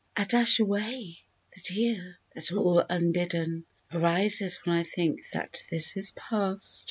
[0.17, 1.19] I dash away
[1.53, 6.79] the tear, that all unbidden Arises, when I think that this is past.